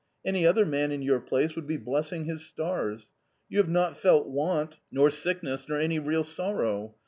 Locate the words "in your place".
0.91-1.55